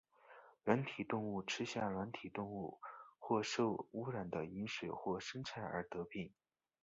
[0.63, 2.79] 软体动物吃下软体动物
[3.19, 6.33] 或受污染的饮水或生菜而得病。